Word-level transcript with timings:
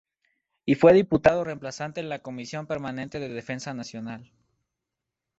Y 0.65 0.73
fue 0.73 0.93
diputado 0.93 1.43
reemplazante 1.43 1.99
en 1.99 2.09
la 2.09 2.23
Comisión 2.23 2.65
Permanente 2.65 3.19
de 3.19 3.29
Defensa 3.29 3.75
Nacional. 3.75 4.31